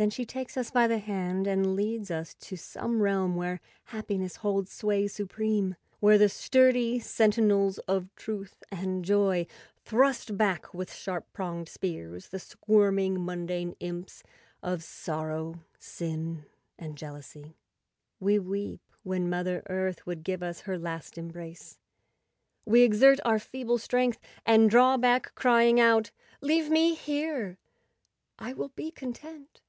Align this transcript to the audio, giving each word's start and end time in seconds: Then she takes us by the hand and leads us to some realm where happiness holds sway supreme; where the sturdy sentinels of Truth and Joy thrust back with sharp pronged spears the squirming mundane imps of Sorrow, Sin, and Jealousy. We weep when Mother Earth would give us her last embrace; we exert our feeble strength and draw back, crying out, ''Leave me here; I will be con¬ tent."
Then 0.00 0.08
she 0.08 0.24
takes 0.24 0.56
us 0.56 0.70
by 0.70 0.86
the 0.86 0.96
hand 0.96 1.46
and 1.46 1.76
leads 1.76 2.10
us 2.10 2.32
to 2.36 2.56
some 2.56 3.02
realm 3.02 3.36
where 3.36 3.60
happiness 3.92 4.36
holds 4.36 4.72
sway 4.72 5.06
supreme; 5.06 5.76
where 5.98 6.16
the 6.16 6.30
sturdy 6.30 6.98
sentinels 6.98 7.76
of 7.80 8.08
Truth 8.16 8.62
and 8.72 9.04
Joy 9.04 9.46
thrust 9.84 10.38
back 10.38 10.72
with 10.72 10.90
sharp 10.90 11.30
pronged 11.34 11.68
spears 11.68 12.28
the 12.28 12.38
squirming 12.38 13.22
mundane 13.22 13.72
imps 13.78 14.22
of 14.62 14.82
Sorrow, 14.82 15.64
Sin, 15.78 16.46
and 16.78 16.96
Jealousy. 16.96 17.58
We 18.18 18.38
weep 18.38 18.80
when 19.02 19.28
Mother 19.28 19.62
Earth 19.68 20.06
would 20.06 20.24
give 20.24 20.42
us 20.42 20.60
her 20.60 20.78
last 20.78 21.18
embrace; 21.18 21.76
we 22.64 22.80
exert 22.80 23.20
our 23.26 23.38
feeble 23.38 23.76
strength 23.76 24.18
and 24.46 24.70
draw 24.70 24.96
back, 24.96 25.34
crying 25.34 25.78
out, 25.78 26.10
''Leave 26.40 26.70
me 26.70 26.94
here; 26.94 27.58
I 28.38 28.54
will 28.54 28.70
be 28.70 28.90
con¬ 28.90 29.14
tent." 29.14 29.60